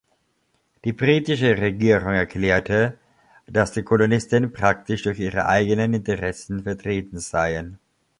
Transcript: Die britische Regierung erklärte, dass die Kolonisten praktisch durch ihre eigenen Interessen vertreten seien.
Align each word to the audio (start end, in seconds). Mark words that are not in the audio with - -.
Die 0.83 0.93
britische 0.93 1.59
Regierung 1.59 2.09
erklärte, 2.13 2.97
dass 3.45 3.71
die 3.71 3.83
Kolonisten 3.83 4.51
praktisch 4.51 5.03
durch 5.03 5.19
ihre 5.19 5.45
eigenen 5.45 5.93
Interessen 5.93 6.63
vertreten 6.63 7.19
seien. 7.19 7.77